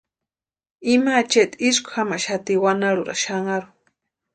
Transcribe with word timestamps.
Ima 0.93 1.11
acheeti 1.21 1.57
isku 1.69 1.89
jamaxati 1.97 2.53
wanarhurani 2.63 3.21
xanharhu. 3.23 3.71